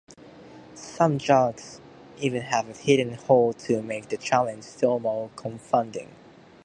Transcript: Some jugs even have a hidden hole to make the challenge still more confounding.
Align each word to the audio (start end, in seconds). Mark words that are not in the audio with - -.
Some 0.73 1.19
jugs 1.19 1.79
even 2.17 2.41
have 2.41 2.67
a 2.69 2.73
hidden 2.73 3.13
hole 3.13 3.53
to 3.53 3.83
make 3.83 4.09
the 4.09 4.17
challenge 4.17 4.63
still 4.63 4.97
more 4.97 5.29
confounding. 5.35 6.09